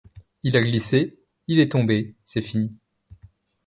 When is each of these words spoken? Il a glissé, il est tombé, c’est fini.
Il 0.41 0.57
a 0.57 0.63
glissé, 0.63 1.19
il 1.45 1.59
est 1.59 1.73
tombé, 1.73 2.15
c’est 2.25 2.41
fini. 2.41 2.75